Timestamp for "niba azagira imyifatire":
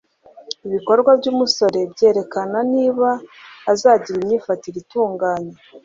2.73-4.77